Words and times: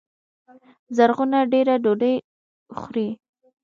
زرغونه 0.95 1.39
دېره 1.51 1.75
ډوډۍ 1.83 2.15
خوري 2.77 3.07